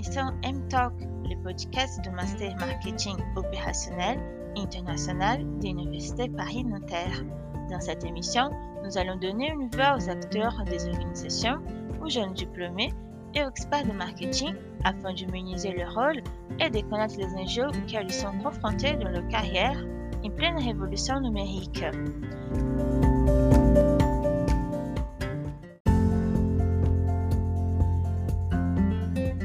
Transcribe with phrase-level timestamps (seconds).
[0.00, 0.94] l'émission M-Talk,
[1.28, 4.18] le podcast de Master Marketing opérationnel
[4.56, 7.22] international de l'Université Paris-Nanterre.
[7.70, 8.50] Dans cette émission,
[8.82, 11.58] nous allons donner une voix aux acteurs des organisations,
[12.02, 12.94] aux jeunes diplômés
[13.34, 14.54] et aux experts de marketing
[14.84, 16.22] afin d'humaniser leur rôle
[16.60, 19.84] et de connaître les enjeux auxquels ils sont confrontés dans leur carrière
[20.24, 21.84] en pleine révolution numérique.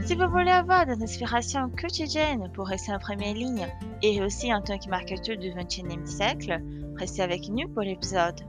[0.06, 3.68] Si vous voulez avoir des inspirations quotidiennes pour rester en première ligne
[4.04, 6.62] et aussi en tant que marketeur du XXIe siècle,
[6.96, 8.40] restez avec nous pour l'épisode.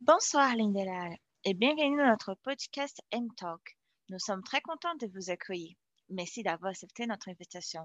[0.00, 3.76] Bonsoir Lindelal et bienvenue dans notre podcast M-Talk.
[4.08, 5.74] Nous sommes très contents de vous accueillir.
[6.08, 7.82] Merci d'avoir accepté notre invitation.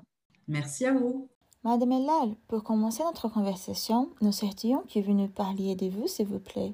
[0.48, 1.28] Merci à vous.
[1.66, 6.28] Madame Elal, pour commencer notre conversation, nous souhaitions que vous nous parliez de vous, s'il
[6.28, 6.74] vous plaît.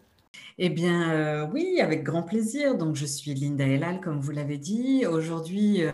[0.63, 2.77] Eh bien, euh, oui, avec grand plaisir.
[2.77, 5.05] Donc, je suis Linda Elal, comme vous l'avez dit.
[5.07, 5.91] Aujourd'hui, euh,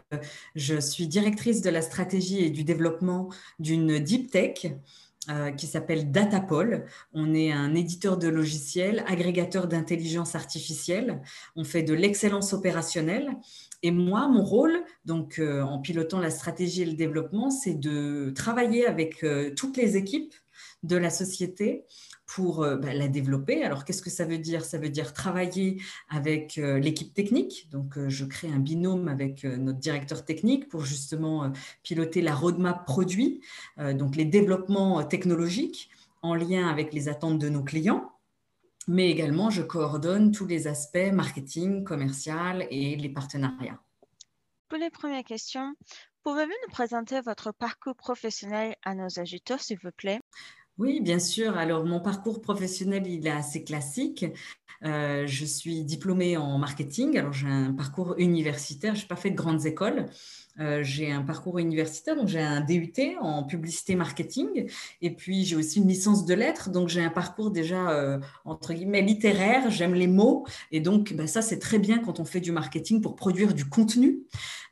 [0.56, 4.68] je suis directrice de la stratégie et du développement d'une deep tech
[5.30, 6.86] euh, qui s'appelle Datapol.
[7.14, 11.22] On est un éditeur de logiciels, agrégateur d'intelligence artificielle.
[11.56, 13.38] On fait de l'excellence opérationnelle.
[13.84, 18.88] Et moi, mon rôle, donc en pilotant la stratégie et le développement, c'est de travailler
[18.88, 19.24] avec
[19.56, 20.34] toutes les équipes
[20.82, 21.86] de la société
[22.28, 23.64] pour euh, bah, la développer.
[23.64, 24.64] Alors, qu'est-ce que ça veut dire?
[24.66, 27.70] Ça veut dire travailler avec euh, l'équipe technique.
[27.72, 31.52] Donc, euh, je crée un binôme avec notre directeur technique pour justement
[31.84, 33.42] piloter la roadmap produit,
[33.78, 35.90] donc les développements technologiques
[36.22, 38.12] en lien avec les attentes de nos clients.
[38.88, 43.80] Mais également, je coordonne tous les aspects marketing, commercial et les partenariats.
[44.68, 45.74] Pour les premières questions,
[46.24, 50.20] pouvez-vous nous présenter votre parcours professionnel à nos auditeurs, s'il vous plaît?
[50.78, 51.58] Oui, bien sûr.
[51.58, 54.26] Alors, mon parcours professionnel, il est assez classique.
[54.84, 57.18] Euh, je suis diplômée en marketing.
[57.18, 58.96] Alors, j'ai un parcours universitaire.
[58.96, 60.06] Je n'ai pas fait de grandes écoles.
[60.60, 64.70] Euh, j'ai un parcours universitaire, donc j'ai un DUT en publicité marketing,
[65.02, 68.74] et puis j'ai aussi une licence de lettres, donc j'ai un parcours déjà euh, entre
[68.74, 69.70] guillemets littéraire.
[69.70, 73.02] J'aime les mots, et donc bah, ça c'est très bien quand on fait du marketing
[73.02, 74.24] pour produire du contenu.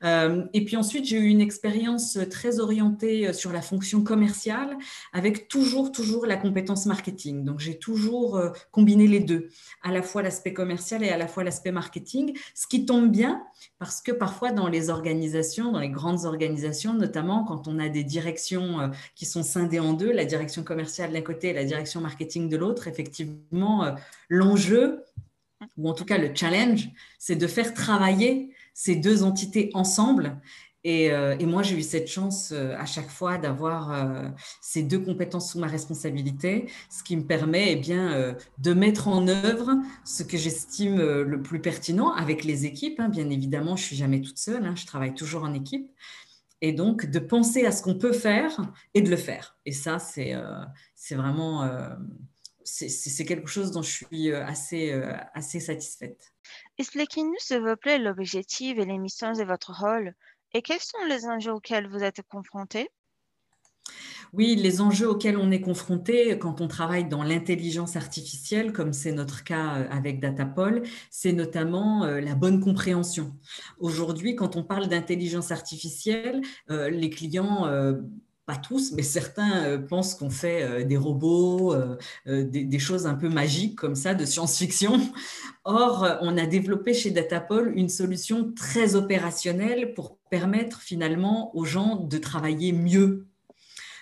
[0.03, 4.78] Euh, et puis ensuite j'ai eu une expérience très orientée sur la fonction commerciale,
[5.13, 7.44] avec toujours toujours la compétence marketing.
[7.44, 8.41] Donc j'ai toujours
[8.72, 9.50] combiné les deux,
[9.84, 13.44] à la fois l'aspect commercial et à la fois l'aspect marketing, ce qui tombe bien
[13.79, 18.03] parce que parfois dans les organisations dans les grandes organisations, notamment quand on a des
[18.03, 22.00] directions euh, qui sont scindées en deux, la direction commerciale d'un côté et la direction
[22.02, 23.91] marketing de l'autre, effectivement, euh,
[24.30, 25.03] l'enjeu,
[25.78, 30.38] ou en tout cas le challenge, c'est de faire travailler ces deux entités ensemble
[30.88, 34.31] et, euh, moi, j'ai eu cette chance à chaque fois d'avoir
[34.62, 39.28] ces deux compétences sous ma responsabilité, ce qui me permet eh bien, de mettre en
[39.28, 39.72] œuvre
[40.03, 43.00] ce que j'estime le plus pertinent avec les équipes.
[43.00, 43.09] Hein.
[43.09, 45.90] Bien évidemment, je suis jamais toute seule, hein, je travaille toujours en équipe.
[46.62, 49.57] Et donc, de penser à ce qu'on peut faire et de le faire.
[49.66, 50.35] Et ça, c'est
[50.94, 51.68] c'est vraiment
[52.63, 54.94] c'est quelque chose dont je suis assez,
[55.34, 56.31] assez satisfaite.
[56.78, 60.13] Expliquez-nous, s'il vous plaît, l'objectif et les missions de votre rôle
[60.56, 62.90] et quels sont les enjeux auxquels vous êtes confrontés?
[64.32, 69.12] Oui, les enjeux auxquels on est confronté quand on travaille dans l'intelligence artificielle, comme c'est
[69.12, 73.38] notre cas euh, avec Datapol, c'est notamment euh, la bonne compréhension.
[73.80, 76.42] Aujourd'hui, quand on parle d'intelligence artificielle,
[76.72, 77.66] euh, les clients
[78.45, 81.75] pas tous, mais certains pensent qu'on fait des robots,
[82.25, 85.01] des, choses un peu magiques comme ça, de science-fiction.
[85.63, 91.95] Or, on a développé chez Datapol une solution très opérationnelle pour permettre finalement aux gens
[91.95, 93.25] de travailler mieux,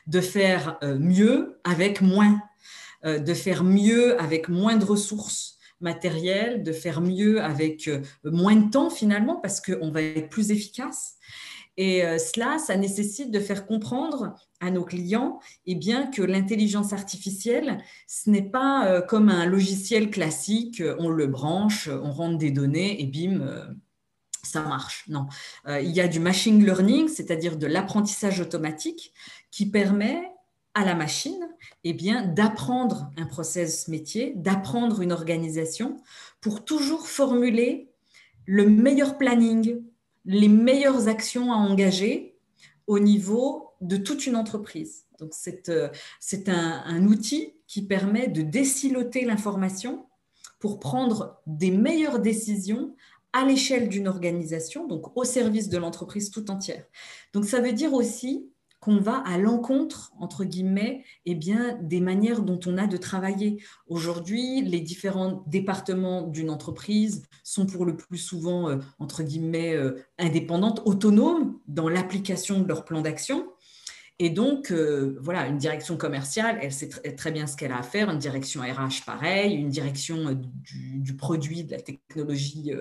[0.07, 2.41] de faire mieux avec moins,
[3.05, 7.89] de faire mieux avec moins de ressources matérielles, de faire mieux avec
[8.23, 11.17] moins de temps finalement, parce qu'on va être plus efficace.
[11.78, 16.94] Et euh, cela, ça nécessite de faire comprendre à nos clients eh bien, que l'intelligence
[16.94, 22.52] artificielle, ce n'est pas euh, comme un logiciel classique, on le branche, on rentre des
[22.52, 23.66] données et bim, euh,
[24.43, 25.05] ça marche.
[25.08, 25.28] Non,
[25.70, 29.14] il y a du machine learning, c'est-à-dire de l'apprentissage automatique
[29.52, 30.34] qui permet
[30.73, 31.47] à la machine
[31.85, 35.96] eh bien, d'apprendre un process métier, d'apprendre une organisation
[36.41, 37.90] pour toujours formuler
[38.46, 39.81] le meilleur planning,
[40.25, 42.37] les meilleures actions à engager
[42.87, 45.05] au niveau de toute une entreprise.
[45.20, 45.90] Donc, c'est euh,
[46.47, 50.05] un, un, outil qui permet de déciloter l'information
[50.59, 52.96] pour prendre des meilleures décisions
[53.31, 56.85] à l'échelle d'une organisation, donc au service de l'entreprise tout entière.
[57.34, 58.49] Donc, ça veut dire aussi
[58.84, 63.64] qu'on va à l'encontre, entre guillemets, eh bien, des manières dont on a de travailler.
[63.88, 70.03] Aujourd'hui, les différents départements d'une entreprise sont pour le plus souvent, euh, entre guillemets, euh,
[70.20, 73.47] indépendantes, autonomes dans l'application de leur plan d'action.
[74.20, 77.84] Et donc, euh, voilà, une direction commerciale, elle sait très bien ce qu'elle a à
[77.84, 82.74] faire, une direction RH pareil, une direction du, produit, de la technologie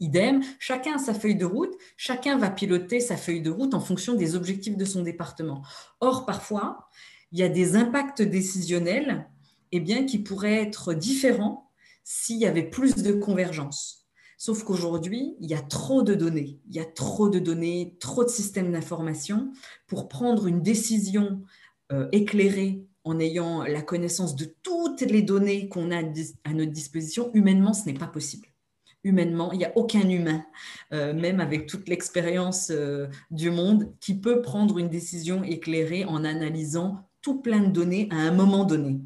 [0.00, 0.42] idem.
[0.58, 4.14] Chacun a sa feuille de route, chacun va piloter sa feuille de route en fonction
[4.14, 5.62] des objectifs de son département.
[6.00, 6.88] Or, parfois,
[7.32, 9.28] il y a des impacts décisionnels
[9.72, 11.70] eh bien, qui pourraient être différents
[12.04, 14.06] s'il y avait plus de convergence.
[14.38, 18.22] Sauf qu'aujourd'hui, il y a trop de données, il y a trop de données, trop
[18.22, 19.52] de systèmes d'information
[19.86, 21.42] pour prendre une décision
[21.90, 26.02] euh, éclairée en ayant la connaissance de toutes les données qu'on a
[26.44, 27.30] à notre disposition.
[27.34, 28.48] Humainement, ce n'est pas possible
[29.06, 29.52] humainement.
[29.52, 30.44] Il n'y a aucun humain,
[30.92, 36.24] euh, même avec toute l'expérience euh, du monde, qui peut prendre une décision éclairée en
[36.24, 39.00] analysant tout plein de données à un moment donné.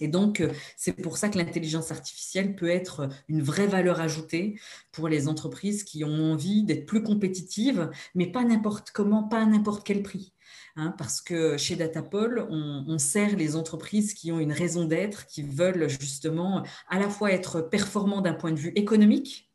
[0.00, 4.58] Et donc, euh, c'est pour ça que l'intelligence artificielle peut être une vraie valeur ajoutée
[4.92, 9.46] pour les entreprises qui ont envie d'être plus compétitives, mais pas n'importe comment, pas à
[9.46, 10.32] n'importe quel prix.
[10.80, 15.42] Hein, parce que chez Datapol, on, sert les entreprises qui ont une raison d'être, qui
[15.42, 19.52] veulent justement à la fois être performants d'un point de vue économique,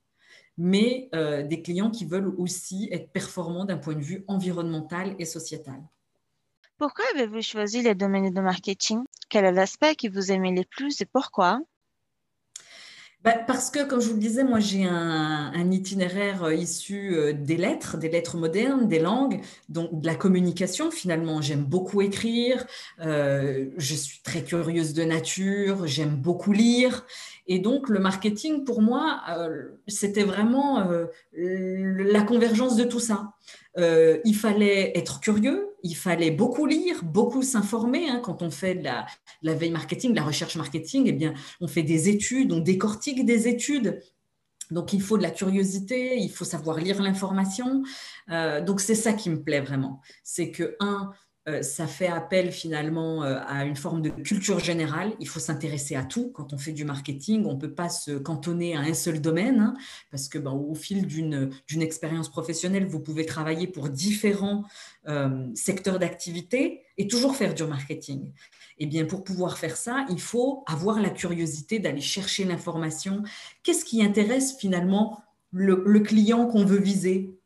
[0.56, 5.26] mais euh, des clients qui veulent aussi être performants d'un point de vue environnemental et
[5.26, 5.82] sociétal.
[6.78, 9.04] Pourquoi avez-vous choisi les domaines de marketing?
[9.28, 11.60] Quel est l'aspect que vous aimez le plus et pourquoi?
[13.26, 17.34] Bah, parce que, comme je vous le disais, moi j'ai un, itinéraire euh, issu euh,
[17.34, 21.42] des lettres, des lettres modernes, des langues, donc de la communication finalement.
[21.42, 22.68] J'aime beaucoup écrire,
[23.02, 27.08] euh, je suis très curieuse de nature, j'aime beaucoup lire.
[27.48, 29.22] Et donc le marketing, pour moi,
[29.88, 30.88] c'était vraiment
[31.34, 33.34] la convergence de tout ça.
[33.78, 38.10] Il fallait être curieux, il fallait beaucoup lire, beaucoup s'informer.
[38.10, 38.20] Hein.
[38.24, 39.06] quand on fait de la,
[39.54, 43.48] veille marketing, de la recherche marketing, eh bien, on fait des études, on décortique des
[43.48, 44.02] études.
[44.72, 47.84] Donc, il faut de la curiosité, il faut savoir lire l'information.
[48.32, 50.02] Euh, donc, c'est ça qui me plaît vraiment.
[50.24, 51.12] C'est que, un,
[51.62, 55.14] ça fait appel finalement euh, à une forme de culture générale.
[55.20, 56.32] Il faut s'intéresser à tout.
[56.32, 59.60] Quand on fait du marketing, on ne peut pas se cantonner à un seul domaine,
[59.60, 59.74] hein,
[60.10, 64.66] parce que ben, au fil d'une expérience professionnelle, vous pouvez travailler pour différents
[65.08, 68.32] euh, secteurs d'activité et toujours faire du marketing.
[68.78, 73.22] Et eh bien, pour pouvoir faire ça, il faut avoir la curiosité d'aller chercher l'information.
[73.62, 75.22] Qu'est-ce qui intéresse finalement
[75.52, 77.38] le client qu'on veut viser?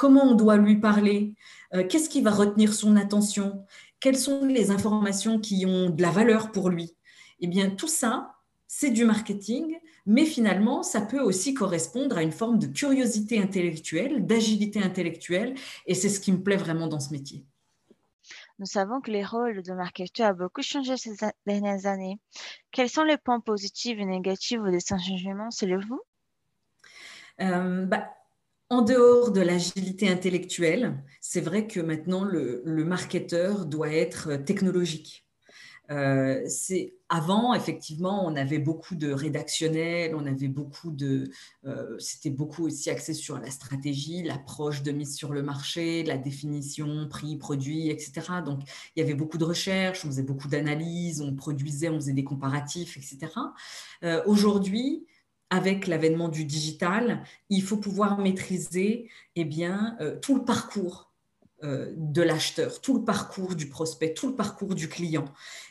[0.00, 1.34] Comment on doit lui parler?
[1.74, 3.66] Euh, qu'est-ce qui va retenir son attention?
[4.00, 6.96] Quelles sont les informations qui ont de la valeur pour lui?
[7.40, 8.34] Eh bien, tout ça,
[8.66, 9.76] c'est du marketing,
[10.06, 15.54] mais finalement, ça peut aussi correspondre à une forme de curiosité intellectuelle, d'agilité intellectuelle,
[15.84, 17.44] et c'est ce qui me plaît vraiment dans ce métier.
[18.58, 21.14] Nous savons que les rôles de marketeur ont beaucoup changé ces
[21.44, 22.18] dernières années.
[22.72, 26.00] Quels sont les points positifs et négatifs de ces changements selon vous?
[27.42, 28.08] Euh, bah,
[28.70, 35.26] en dehors de l'agilité intellectuelle, c'est vrai que maintenant le, marketeur doit être technologique.
[35.90, 36.46] Euh,
[37.08, 41.28] avant effectivement on avait beaucoup de rédactionnels, on avait beaucoup de,
[41.66, 46.16] euh, c'était beaucoup aussi axé sur la stratégie, l'approche de mise sur le marché, la
[46.16, 48.22] définition prix, produit, etc.
[48.44, 48.60] Donc
[48.94, 52.22] il y avait beaucoup de recherches, on faisait beaucoup d'analyses, on produisait, on faisait des
[52.24, 53.32] comparatifs, etc.
[54.04, 55.08] Euh, aujourd'hui
[55.50, 61.10] avec l'avènement du digital, il faut pouvoir maîtriser eh bien, euh, tout le parcours
[61.62, 65.26] euh, de l'acheteur, tout le parcours du prospect, tout le parcours du client.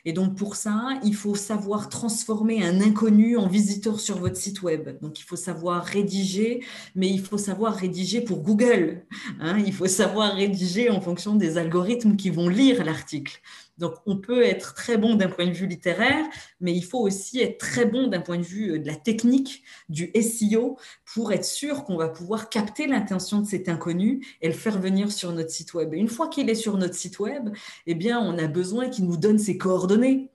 [0.05, 4.62] Et donc pour ça, il faut savoir transformer un inconnu en visiteur sur votre site
[4.62, 5.00] web.
[5.01, 9.03] Donc il faut savoir rédiger, mais il faut savoir rédiger pour Google.
[9.39, 9.57] Hein.
[9.65, 13.41] il faut savoir rédiger en fonction des algorithmes qui vont lire l'article.
[13.79, 16.25] Donc, on peut être très bon d'un point de vue littéraire,
[16.59, 19.63] mais il faut aussi être très bon d'un point de vue euh, de la technique,
[19.88, 20.77] du SEO,
[21.13, 25.12] pour être sûr qu'on va pouvoir capter l'intention de cet inconnu et le faire venir
[25.12, 25.93] sur notre site web.
[25.93, 27.50] Une fois qu'il est sur notre site web,
[27.88, 30.29] eh on a besoin qu'il nous donne ses coordonnées.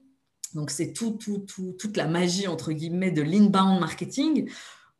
[0.54, 4.48] Donc, c'est tout, toute la magie, entre guillemets, de l'inbound marketing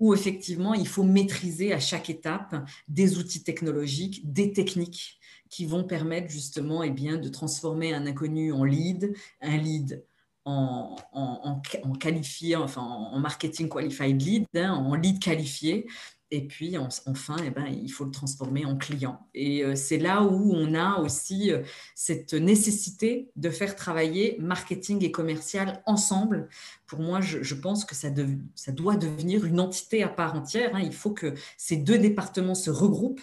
[0.01, 2.57] où effectivement, il faut maîtriser à chaque étape
[2.89, 5.21] des outils technologiques, des techniques
[5.55, 10.05] qui vont permettre justement eh bien, de transformer un inconnu en lead, un lead
[10.45, 15.87] en, en qualifié, enfin en marketing qualified lead, hein, en lead qualifié.
[16.31, 19.29] Et puis enfin, eh ben, il faut le transformer en client.
[19.35, 21.63] Et euh, c'est là où on a aussi euh,
[21.95, 26.49] cette nécessité de faire travailler marketing et commercial ensemble.
[26.87, 30.75] Pour moi, je, pense que ça, doit devenir une entité à part entière.
[30.75, 30.81] Hein.
[30.83, 33.23] Il faut que ces deux départements se regroupent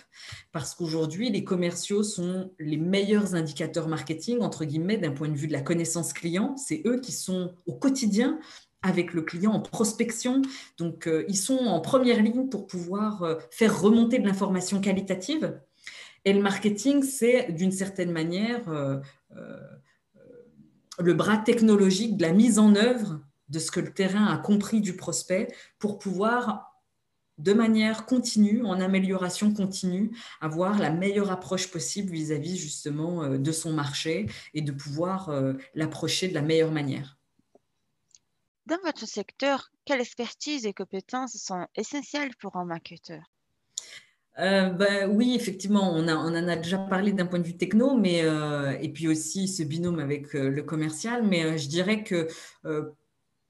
[0.51, 5.47] parce qu'aujourd'hui, les commerciaux sont les meilleurs indicateurs marketing, entre guillemets, d'un point de vue
[5.47, 6.55] de la connaissance client.
[6.57, 8.39] C'est eux qui sont au quotidien
[8.81, 10.41] avec le client en prospection.
[10.77, 15.59] Donc, euh, ils sont en première ligne pour pouvoir euh, faire remonter de l'information qualitative.
[16.25, 18.99] Et le marketing, c'est d'une certaine manière euh,
[20.99, 24.81] le bras technologique de la mise en œuvre de ce que le terrain a compris
[24.81, 25.47] du prospect
[25.79, 26.67] pour pouvoir
[27.39, 30.11] de manière continue, en amélioration continue,
[30.41, 35.31] avoir la meilleure approche possible vis-à-vis justement de son marché et de pouvoir
[35.73, 37.17] l'approcher de la meilleure manière.
[38.71, 43.21] Dans votre secteur, quelles expertises et compétences sont essentielles pour un marketeur?
[44.39, 48.23] Euh, ben, oui, effectivement, on, en a déjà parlé d'un point de vue techno, mais,
[48.23, 52.29] euh, et puis aussi ce binôme avec euh, le commercial, mais je dirais que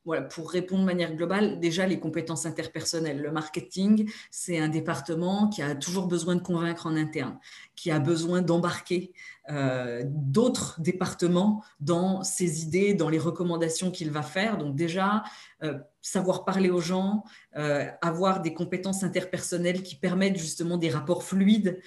[0.03, 3.21] voilà, pour répondre de manière globale, déjà les compétences interpersonnelles.
[3.21, 7.37] Le marketing, c'est un département qui a toujours besoin de convaincre en interne,
[7.75, 9.13] qui a besoin d'embarquer
[9.49, 14.59] euh, d'autres départements dans ses idées, dans les recommandations qu'il va faire.
[14.59, 15.23] Donc déjà,
[15.63, 17.23] euh, savoir parler aux gens,
[17.57, 21.79] euh, avoir des compétences interpersonnelles qui permettent justement des rapports fluides,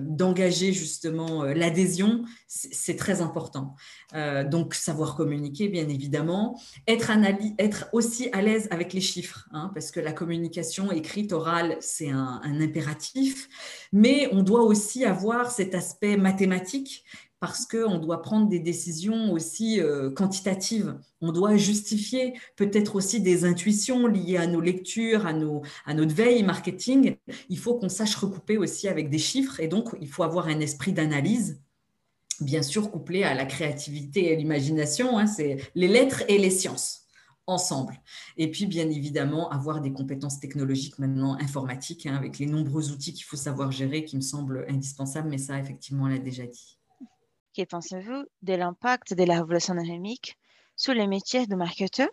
[0.00, 3.74] d'engager justement l'adhésion, c'est très important.
[4.46, 7.10] donc savoir communiquer, bien évidemment, être,
[7.58, 12.10] être aussi à l'aise avec les chiffres, hein, parce que la communication écrite, orale, c'est
[12.10, 13.48] un, un impératif,
[13.92, 16.87] mais on doit aussi avoir cet aspect mathématique
[17.40, 20.98] parce qu'on doit prendre des décisions aussi euh, quantitatives.
[21.20, 26.14] On doit justifier peut-être aussi des intuitions liées à nos lectures, à, nos, à notre
[26.14, 27.16] veille marketing.
[27.48, 30.60] Il faut qu'on sache recouper aussi avec des chiffres et donc il faut avoir un
[30.60, 31.60] esprit d'analyse,
[32.40, 35.18] bien sûr couplé à la créativité et l'imagination.
[35.18, 37.07] Hein, c'est les lettres et les sciences
[37.48, 38.00] ensemble.
[38.36, 43.12] Et puis, bien évidemment, avoir des compétences technologiques maintenant informatiques, hein, avec les nombreux outils
[43.12, 46.78] qu'il faut savoir gérer, qui me semblent indispensables, mais ça, effectivement, on l'a déjà dit.
[47.56, 50.38] Que pensez-vous de l'impact de la révolution numérique
[50.76, 52.08] sur les métiers de marketeur?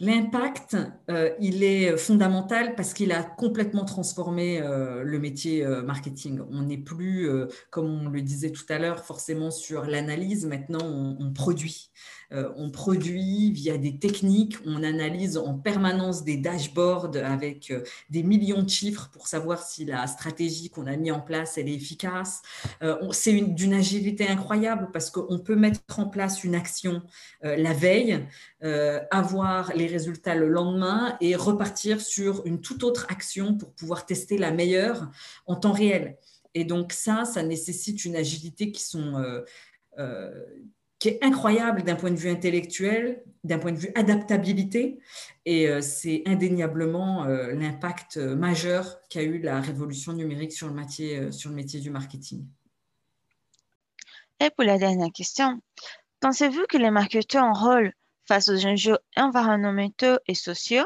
[0.00, 0.78] L'impact,
[1.10, 6.40] euh, il est fondamental parce qu'il a complètement transformé euh, le métier euh, marketing.
[6.50, 7.28] On n'est plus,
[7.68, 10.46] comme on le disait tout à l'heure, forcément sur l'analyse.
[10.46, 11.90] Maintenant, on produit.
[12.32, 18.22] Euh, on produit via des techniques, on analyse en permanence des dashboards avec euh, des
[18.22, 21.74] millions de chiffres pour savoir si la stratégie qu'on a mise en place, elle est
[21.74, 22.42] efficace.
[22.82, 27.02] Euh, c'est d'une agilité incroyable parce qu'on peut mettre en place une action
[27.42, 28.26] la veille,
[29.10, 34.38] avoir les résultats le lendemain et repartir sur une toute autre action pour pouvoir tester
[34.38, 35.10] la meilleure
[35.46, 36.16] en temps réel.
[36.54, 39.42] Et donc ça, ça nécessite une agilité qui sont
[41.00, 45.00] qui est incroyable d'un point de vue intellectuel, d'un point de vue adaptabilité.
[45.46, 51.16] Et euh, c'est indéniablement euh, l'impact majeur qu'a eu la révolution numérique sur le, métier,
[51.16, 52.46] euh, sur le métier du marketing.
[54.40, 55.60] Et pour la dernière question,
[56.20, 57.92] pensez-vous que les marketeurs ont un rôle
[58.28, 60.84] face aux enjeux environnementaux et sociaux?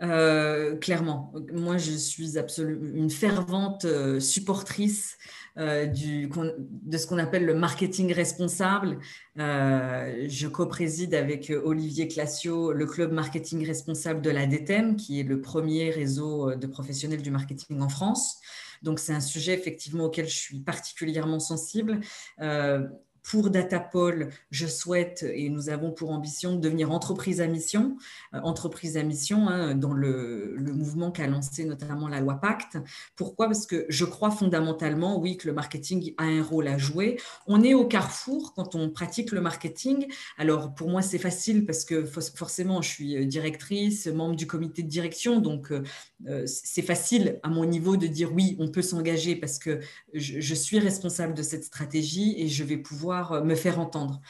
[0.00, 3.86] Clairement, moi je suis absolument une fervente
[4.20, 5.16] supportrice
[5.58, 9.00] euh, de ce qu'on appelle le marketing responsable.
[9.40, 15.24] Euh, je co-préside avec Olivier Classio le club marketing responsable de la DTEM, qui est
[15.24, 18.38] le premier réseau de professionnels du marketing en France.
[18.82, 22.00] Donc c'est un sujet effectivement auquel je suis particulièrement sensible.
[22.40, 22.86] Euh,
[23.22, 27.96] pour Datapol, je souhaite et nous avons pour ambition de devenir entreprise à mission,
[28.34, 32.78] euh, entreprise à mission hein, dans le, mouvement qu'a lancé notamment la loi Pacte.
[33.16, 33.46] Pourquoi?
[33.46, 37.18] Parce que je crois fondamentalement, oui, que le marketing a un rôle à jouer.
[37.46, 40.06] On est au carrefour quand on pratique le marketing.
[40.36, 44.82] Alors pour moi, c'est facile parce que forcément, je suis euh, directrice, membre du comité
[44.82, 49.36] de direction, donc euh, c'est facile à mon niveau de dire oui, on peut s'engager
[49.36, 49.80] parce que
[50.14, 54.20] je suis responsable de cette stratégie et je vais pouvoir euh, me faire entendre.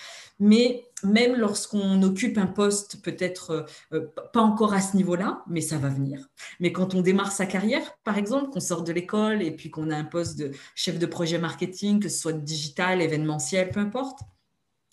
[0.41, 5.79] Mais même lorsqu'on occupe un poste, peut-être euh, pas encore à ce niveau-là, mais ça
[5.79, 6.29] va venir.
[6.61, 9.91] Mais quand on démarre sa carrière, par exemple, qu'on sort de l'école et puis qu'on
[9.91, 14.21] a un poste de chef de projet marketing, que ce soit digital, événementiel, peu importe,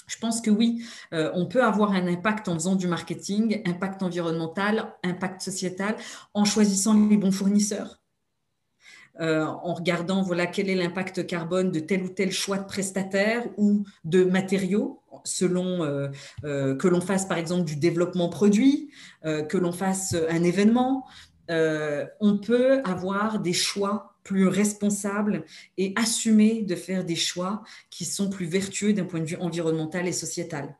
[0.08, 4.04] je pense que oui, euh, on peut avoir un impact en faisant du marketing, impact
[4.04, 5.96] environnemental, impact sociétal,
[6.34, 8.00] en choisissant les bons fournisseurs,
[9.20, 13.44] euh, en regardant voilà, quel est l'impact carbone de tel ou tel choix de prestataire
[13.58, 15.80] ou de matériaux, selon
[16.44, 18.92] que l'on fasse par exemple du développement produit,
[19.24, 21.06] que l'on fasse un événement,
[21.48, 25.46] on peut avoir des choix plus responsables
[25.78, 30.08] et assumer de faire des choix qui sont plus vertueux d'un point de vue environnemental
[30.08, 30.76] et sociétal.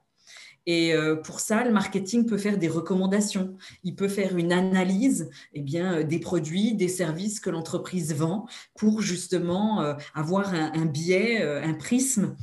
[0.66, 3.56] Et euh, pour ça, le marketing peut faire des recommandations.
[3.84, 9.02] Il peut faire une analyse eh euh, des produits, des services que l'entreprise vend pour
[9.02, 12.36] justement euh, avoir un, biais, un prisme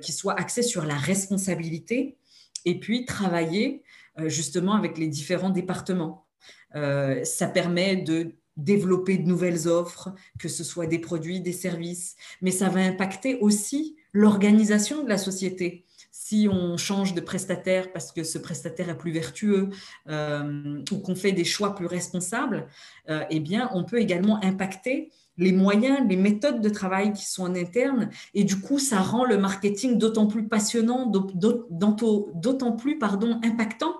[0.00, 2.16] qui soit axé sur la responsabilité
[2.64, 3.82] et puis travailler
[4.26, 6.26] justement avec les différents départements.
[6.74, 12.50] ça permet de développer de nouvelles offres, que ce soit des produits, des services, mais
[12.50, 18.22] ça va impacter aussi l'organisation de la société si on change de prestataire parce que
[18.22, 19.70] ce prestataire est plus vertueux
[20.10, 22.68] euh, ou qu'on fait des choix plus responsables,
[23.08, 27.44] euh, eh bien, on peut également impacter les moyens, les méthodes de travail qui sont
[27.44, 28.10] en interne.
[28.34, 33.96] Et du coup, ça rend le marketing d'autant plus passionnant, d'autant plus pardon, impactant.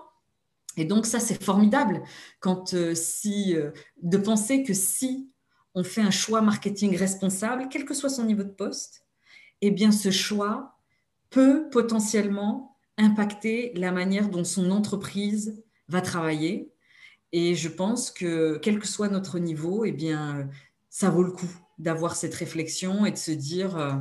[0.77, 2.03] Et donc, ça, c'est formidable
[2.39, 3.55] quand, euh, si,
[4.03, 5.31] de penser que si
[5.73, 9.03] on fait un choix marketing responsable, quel que soit son niveau de poste,
[9.61, 10.72] eh bien, ce choix
[11.33, 16.71] peut potentiellement impacter la manière dont son entreprise va travailler.
[17.31, 20.47] Et je pense que quel que soit notre niveau, eh bien,
[20.89, 21.49] ça vaut le coup
[21.79, 23.93] d'avoir cette réflexion et de se dire, euh,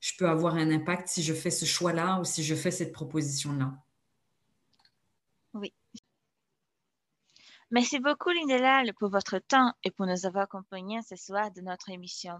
[0.00, 2.92] je peux avoir un impact si je fais ce choix-là ou si je fais cette
[2.92, 3.72] proposition-là.
[5.54, 5.72] Oui.
[7.72, 11.90] Merci beaucoup, Lindela, pour votre temps et pour nous avoir accompagnés ce soir de notre
[11.90, 12.34] émission.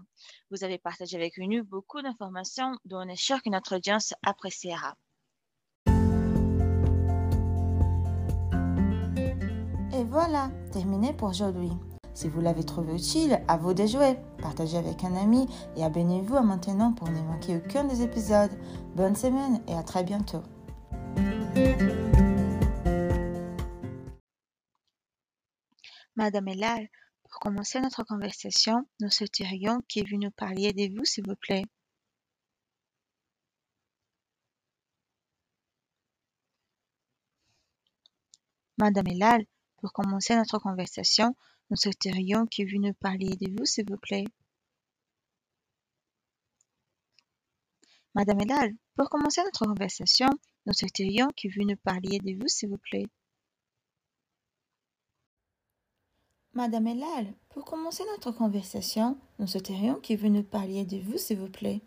[0.49, 4.93] Vous avez partagé avec nous beaucoup d'informations dont on est sûr que notre audience appréciera.
[9.93, 11.71] Et voilà, terminé pour aujourd'hui.
[12.13, 14.17] Si vous l'avez trouvé utile, à vous de jouer.
[14.41, 15.47] Partagez avec un ami
[15.77, 18.51] et abonnez-vous à maintenant pour ne manquer aucun des épisodes.
[18.97, 20.43] Bonne semaine et à très bientôt.
[26.21, 26.87] Madame Elal,
[27.23, 31.63] pour commencer notre conversation, nous souhaiterions que vous nous parliez de vous, s'il vous plaît.
[38.77, 39.47] Madame Elal,
[39.77, 41.35] pour commencer notre conversation,
[41.71, 44.25] nous souhaiterions que vous nous parliez de vous, s'il vous plaît.
[48.13, 50.29] Madame Elal, pour commencer notre conversation,
[50.67, 53.07] nous souhaiterions que vous nous parliez de vous, s'il vous plaît.
[56.53, 61.37] Madame Elal, pour commencer notre conversation, nous souhaiterions que vous nous parliez de vous, s'il
[61.37, 61.79] vous plaît.